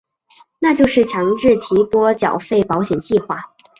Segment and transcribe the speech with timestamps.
[0.57, 3.53] 那就是强制提拨缴费保险计划。